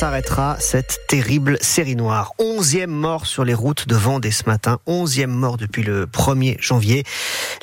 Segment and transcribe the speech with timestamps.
[0.00, 2.32] s'arrêtera cette terrible série noire.
[2.38, 4.78] Onzième mort sur les routes de Vendée ce matin.
[4.86, 7.04] Onzième mort depuis le 1er janvier.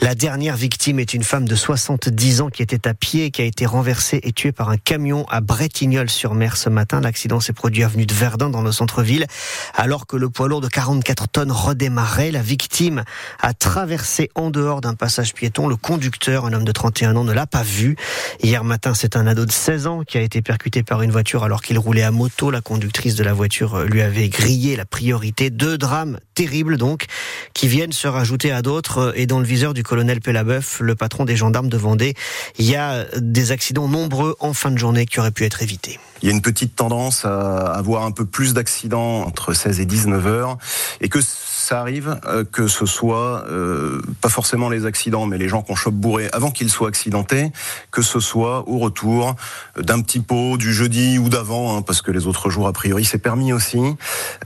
[0.02, 3.46] La dernière victime est une femme de 70 ans qui était à pied, qui a
[3.46, 7.02] été renversée et tuée par un camion à Bretignolles-sur-Mer ce matin.
[7.02, 9.26] L'accident s'est produit avenue de Verdun dans le centre-ville.
[9.74, 13.04] Alors que le poids lourd de 44 tonnes redémarrait, la victime
[13.42, 15.68] a traversé en dehors d'un passage piéton.
[15.68, 17.96] Le conducteur, un homme de 31 ans, ne l'a pas vu.
[18.44, 21.44] Hier matin, c'est un ado de 16 ans qui a été percuté par une voiture
[21.44, 22.27] alors qu'il roulait à moto.
[22.52, 25.50] La conductrice de la voiture lui avait grillé la priorité.
[25.50, 27.06] Deux drames terribles donc
[27.54, 29.12] qui viennent se rajouter à d'autres.
[29.16, 32.14] Et dans le viseur du colonel Pellabeuf, le patron des gendarmes de Vendée,
[32.60, 36.00] il y a des accidents nombreux en fin de journée qui auraient pu être évités.
[36.22, 39.86] Il y a une petite tendance à avoir un peu plus d'accidents entre 16 et
[39.86, 40.58] 19 heures
[41.02, 41.20] et que
[41.68, 45.76] ça arrive euh, que ce soit euh, pas forcément les accidents, mais les gens qu'on
[45.76, 47.52] chope bourrés avant qu'ils soient accidentés,
[47.92, 49.36] que ce soit au retour
[49.78, 53.04] d'un petit pot du jeudi ou d'avant, hein, parce que les autres jours a priori
[53.04, 53.82] c'est permis aussi,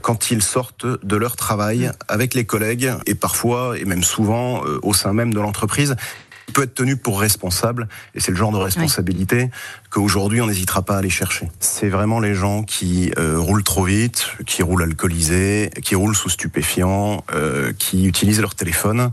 [0.00, 4.80] quand ils sortent de leur travail avec les collègues et parfois et même souvent euh,
[4.82, 5.94] au sein même de l'entreprise
[6.52, 9.50] peut être tenu pour responsable, et c'est le genre de responsabilité
[9.90, 11.50] qu'aujourd'hui on n'hésitera pas à aller chercher.
[11.60, 16.30] C'est vraiment les gens qui euh, roulent trop vite, qui roulent alcoolisés, qui roulent sous
[16.30, 19.10] stupéfiants, euh, qui utilisent leur téléphone.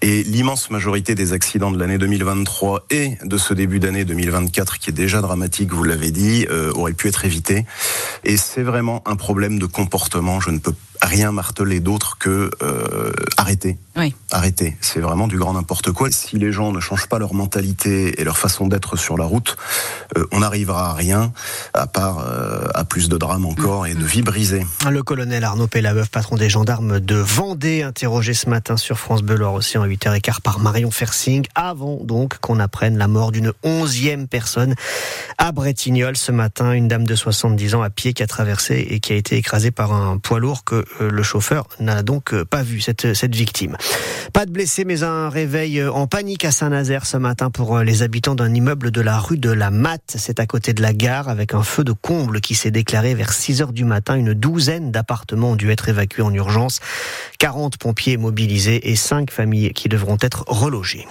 [0.00, 4.90] Et l'immense majorité des accidents de l'année 2023 et de ce début d'année 2024, qui
[4.90, 7.64] est déjà dramatique, vous l'avez dit, euh, auraient pu être évités.
[8.24, 10.40] Et c'est vraiment un problème de comportement.
[10.40, 13.76] Je ne peux rien marteler d'autre que euh, arrêter.
[13.96, 14.14] Oui.
[14.30, 14.76] Arrêter.
[14.80, 16.10] C'est vraiment du grand n'importe quoi.
[16.10, 19.56] Si les gens ne changent pas leur mentalité et leur façon d'être sur la route,
[20.16, 21.32] euh, on n'arrivera à rien,
[21.74, 24.64] à part euh, à plus de drames encore et de vies brisées.
[24.90, 29.36] Le colonel Arnaud Pellabeuf, patron des gendarmes de Vendée, interrogé ce matin sur France Bleu
[29.36, 34.26] Loire aussi en 8h15 par Marion Fersing, avant donc qu'on apprenne la mort d'une onzième
[34.26, 34.74] personne
[35.36, 39.00] à Bretignolles ce matin, une dame de 70 ans à pied qui a traversé et
[39.00, 42.62] qui a été écrasée par un poids lourd que euh, le chauffeur n'a donc pas
[42.62, 43.76] vu cette, cette victime.
[44.32, 48.34] Pas de blessés, mais un réveil en panique à Saint-Nazaire ce matin pour les habitants
[48.34, 50.14] d'un immeuble de la rue de la Matte.
[50.16, 53.32] C'est à côté de la gare avec un feu de comble qui s'est déclaré vers
[53.32, 54.16] 6 heures du matin.
[54.16, 56.80] Une douzaine d'appartements ont dû être évacués en urgence.
[57.38, 61.06] 40 pompiers mobilisés et 5 familles qui devront être relogées.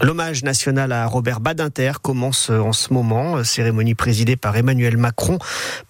[0.00, 5.38] L'hommage national à Robert Badinter commence en ce moment, cérémonie présidée par Emmanuel Macron,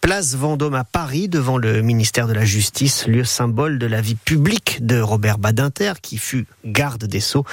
[0.00, 4.14] place Vendôme à Paris devant le ministère de la Justice, lieu symbole de la vie
[4.14, 7.44] publique de Robert Badinter qui fut garde des Sceaux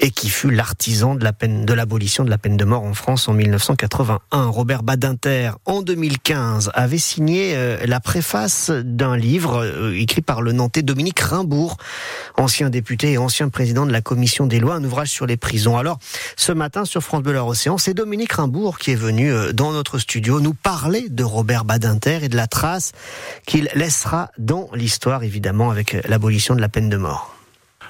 [0.00, 3.28] et qui fut l'artisan de la de l'abolition de la peine de mort en France
[3.28, 4.46] en 1981.
[4.46, 10.52] Robert Badinter en 2015 avait signé euh, la préface d'un livre euh, écrit par le
[10.52, 11.76] Nantais Dominique Rimbourg,
[12.36, 15.76] ancien député et ancien président de la commission des lois, un ouvrage sur les prisons.
[16.36, 19.98] Ce matin sur France Bleu Océan, c'est Dominique Rimbourg qui est venu euh, dans notre
[19.98, 22.92] studio nous parler de Robert Badinter et de la trace
[23.46, 27.34] qu'il laissera dans l'histoire, évidemment, avec euh, l'abolition de la peine de mort.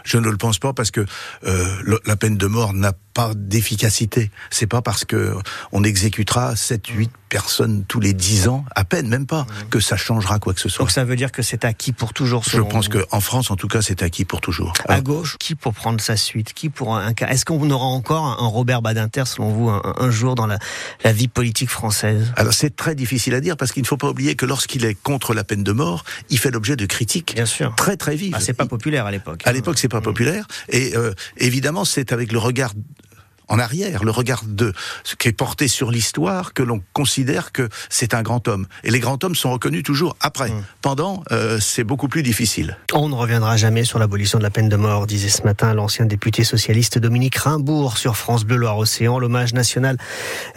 [0.05, 1.05] Je ne le pense pas parce que
[1.45, 4.31] euh, la peine de mort n'a pas d'efficacité.
[4.49, 5.35] C'est pas parce que
[5.73, 9.97] on exécutera 7, 8 personnes tous les 10 ans, à peine, même pas, que ça
[9.97, 10.85] changera quoi que ce soit.
[10.85, 12.45] Donc ça veut dire que c'est acquis pour toujours.
[12.49, 14.73] Je pense qu'en France, en tout cas, c'est acquis pour toujours.
[14.87, 16.53] À gauche, qui pour prendre sa suite?
[16.53, 17.27] Qui pour un cas?
[17.27, 20.61] Est-ce qu'on aura encore un Robert Badinter, selon vous, un, jour dans la,
[21.03, 22.33] la, vie politique française?
[22.37, 24.95] Alors c'est très difficile à dire parce qu'il ne faut pas oublier que lorsqu'il est
[24.95, 27.35] contre la peine de mort, il fait l'objet de critiques.
[27.35, 27.75] Bien sûr.
[27.75, 28.35] Très très vives.
[28.37, 29.43] Ah, c'est pas populaire à l'époque.
[29.45, 30.03] À l'époque, c'est pas mm.
[30.03, 30.47] populaire.
[30.69, 32.73] Et euh, évidemment, c'est avec le regard
[33.49, 34.73] en arrière, le regard de
[35.05, 38.67] ce qui est porté sur l'histoire, que l'on considère que c'est un grand homme.
[38.85, 40.51] Et les grands hommes sont reconnus toujours après.
[40.51, 40.65] Mmh.
[40.83, 42.77] Pendant, euh, c'est beaucoup plus difficile.
[42.93, 46.07] On ne reviendra jamais sur l'abolition de la peine de mort, disait ce matin l'ancien
[46.07, 49.19] député socialiste Dominique Rimbourg sur France Bleu Loire-Océan.
[49.19, 49.97] L'hommage national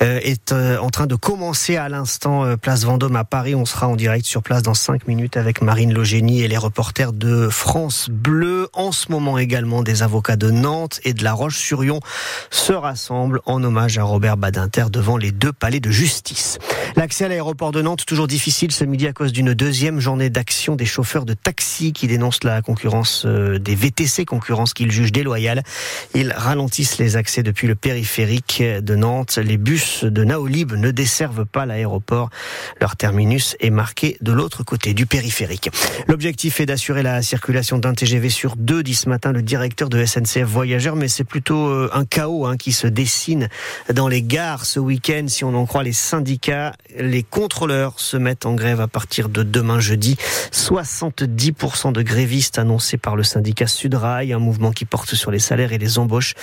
[0.02, 3.56] euh, est euh, en train de commencer à l'instant, place Vendôme à Paris.
[3.56, 7.14] On sera en direct sur place dans cinq minutes avec Marine Logénie et les reporters
[7.14, 8.70] de France Bleu.
[8.74, 12.00] En ce moment également, des avocats de Nantes et de La Roche-sur-Yon
[12.82, 16.58] rassemble en hommage à Robert Badinter devant les deux palais de justice.
[16.96, 20.76] L'accès à l'aéroport de Nantes toujours difficile ce midi à cause d'une deuxième journée d'action
[20.76, 25.64] des chauffeurs de taxi qui dénoncent la concurrence euh, des VTC, concurrence qu'ils jugent déloyale.
[26.16, 29.38] Ils ralentissent les accès depuis le périphérique de Nantes.
[29.38, 32.30] Les bus de Naolib ne desservent pas l'aéroport.
[32.82, 35.70] Leur terminus est marqué de l'autre côté du périphérique.
[36.08, 40.04] L'objectif est d'assurer la circulation d'un TGV sur deux, dit ce matin le directeur de
[40.04, 43.50] SNCF Voyageurs, mais c'est plutôt euh, un chaos hein, qui se dessine
[43.94, 46.74] dans les gares ce week-end, si on en croit les syndicats.
[46.98, 50.18] Les contrôleurs se mettent en grève à partir de demain jeudi.
[50.52, 55.74] 70% de grévistes annoncés par le syndicat Sudrail, un mouvement qui porte sur les salaires
[55.74, 56.34] et les embauches.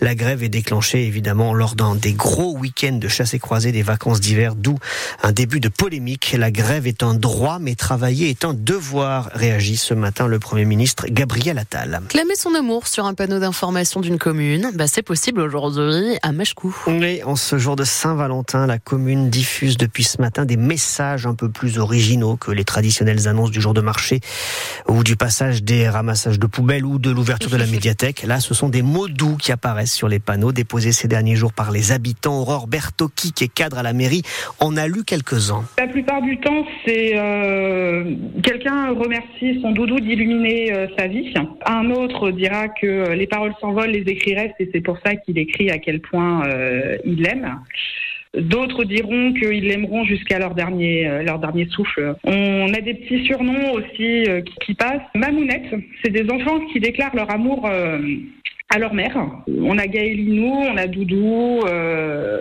[0.00, 3.82] La grève est déclenchée évidemment lors d'un des gros week-ends de chasse et croisée des
[3.82, 4.78] vacances d'hiver, d'où
[5.22, 6.34] un début de polémique.
[6.38, 10.64] La grève est un droit, mais travailler est un devoir, réagit ce matin le Premier
[10.64, 12.00] ministre Gabriel Attal.
[12.08, 15.77] Clamer son amour sur un panneau d'information d'une commune, bah c'est possible aujourd'hui
[16.22, 16.74] à Machecou.
[16.86, 21.34] Oui, en ce jour de Saint-Valentin, la commune diffuse depuis ce matin des messages un
[21.34, 24.20] peu plus originaux que les traditionnelles annonces du jour de marché
[24.88, 28.24] ou du passage des ramassages de poubelles ou de l'ouverture de la médiathèque.
[28.24, 31.52] Là, ce sont des mots doux qui apparaissent sur les panneaux déposés ces derniers jours
[31.52, 32.40] par les habitants.
[32.40, 34.22] Aurore Bertocchi, qui est cadre à la mairie,
[34.60, 35.64] en a lu quelques-uns.
[35.78, 41.32] La plupart du temps, c'est euh, quelqu'un remercie son doudou d'illuminer euh, sa vie.
[41.66, 45.38] Un autre dira que les paroles s'envolent, les écrits restent, et c'est pour ça qu'il
[45.38, 47.58] écrit à quel point euh, il l'aime.
[48.34, 52.14] D'autres diront qu'ils l'aimeront jusqu'à leur dernier, euh, leur dernier souffle.
[52.24, 55.00] On a des petits surnoms aussi euh, qui, passent.
[55.14, 57.68] Mamounette, c'est des enfants qui déclarent leur amour
[58.70, 59.16] à leur mère.
[59.48, 62.38] On a Gaëlinou, on a Doudou, euh,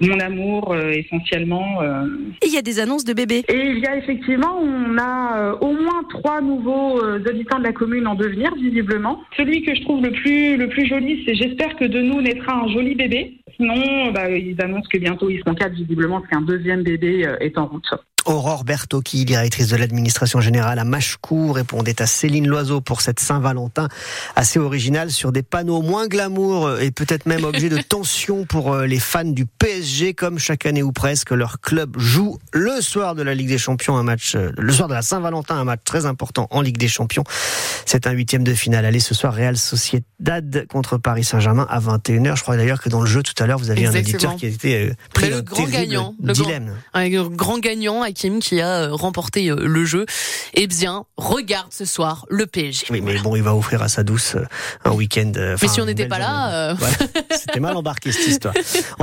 [0.00, 1.82] mon amour euh, essentiellement.
[1.82, 2.06] euh.
[2.42, 3.42] Et il y a des annonces de bébés.
[3.48, 7.64] Et il y a effectivement, on a euh, au moins trois nouveaux euh, habitants de
[7.64, 9.20] la commune en devenir, visiblement.
[9.36, 12.54] Celui que je trouve le plus, le plus joli, c'est j'espère que de nous naîtra
[12.64, 13.34] un joli bébé.
[13.56, 17.36] Sinon, bah, ils annoncent que bientôt ils seront quatre, visiblement, parce qu'un deuxième bébé euh,
[17.40, 17.84] est en route.
[18.26, 23.88] Aurore Bertocchi, directrice de l'administration générale à Machecou, répondait à Céline Loiseau pour cette Saint-Valentin
[24.36, 28.86] assez originale sur des panneaux moins glamour et peut-être même objet de tension pour euh,
[28.86, 31.30] les fans du PSG, comme chaque année ou presque.
[31.30, 34.88] Leur club joue le soir de la Ligue des Champions un match, euh, le soir
[34.88, 37.24] de la Saint-Valentin un match très important en Ligue des Champions.
[37.86, 38.84] C'est un huitième de finale.
[38.84, 42.36] Allez ce soir Real Sociedad contre Paris Saint-Germain à 21h.
[42.36, 44.46] Je crois d'ailleurs que dans le jeu tout à l'heure vous aviez un auditeur qui
[44.46, 46.74] était euh, pris le grand gagnant, le grand- dilemme.
[46.94, 50.04] Un grand gagnant, Hakim, qui a euh, remporté euh, le jeu.
[50.54, 52.86] Eh bien, regarde ce soir le PSG.
[52.90, 54.44] Oui, mais bon, il va offrir à sa douce euh,
[54.84, 55.32] un week-end.
[55.36, 56.96] Mais si on n'était pas là, euh, Voilà.
[57.30, 58.54] C'était mal embarqué cette histoire.